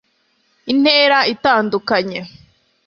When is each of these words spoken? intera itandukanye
intera 0.71 1.19
itandukanye 1.33 2.19